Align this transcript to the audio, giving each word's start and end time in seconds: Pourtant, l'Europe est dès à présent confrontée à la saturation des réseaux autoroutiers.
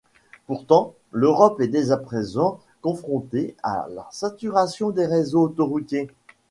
Pourtant, 0.47 0.95
l'Europe 1.11 1.61
est 1.61 1.67
dès 1.67 1.91
à 1.91 1.97
présent 1.97 2.59
confrontée 2.81 3.55
à 3.61 3.85
la 3.91 4.07
saturation 4.11 4.89
des 4.89 5.05
réseaux 5.05 5.43
autoroutiers. 5.43 6.09